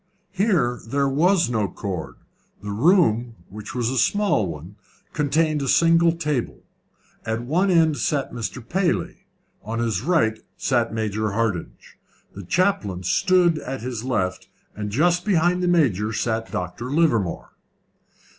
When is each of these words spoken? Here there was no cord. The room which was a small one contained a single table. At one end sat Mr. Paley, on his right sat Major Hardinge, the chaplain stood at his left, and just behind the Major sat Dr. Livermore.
Here 0.31 0.79
there 0.87 1.07
was 1.07 1.47
no 1.47 1.67
cord. 1.67 2.15
The 2.63 2.71
room 2.71 3.35
which 3.49 3.75
was 3.75 3.87
a 3.91 3.99
small 3.99 4.47
one 4.47 4.75
contained 5.13 5.61
a 5.61 5.67
single 5.67 6.11
table. 6.13 6.63
At 7.23 7.43
one 7.43 7.69
end 7.69 7.97
sat 7.97 8.31
Mr. 8.33 8.67
Paley, 8.67 9.27
on 9.61 9.77
his 9.77 10.01
right 10.01 10.39
sat 10.57 10.91
Major 10.91 11.33
Hardinge, 11.33 11.99
the 12.33 12.41
chaplain 12.43 13.03
stood 13.03 13.59
at 13.59 13.81
his 13.81 14.03
left, 14.03 14.49
and 14.75 14.89
just 14.89 15.23
behind 15.23 15.61
the 15.61 15.67
Major 15.67 16.11
sat 16.13 16.51
Dr. 16.51 16.89
Livermore. 16.89 17.51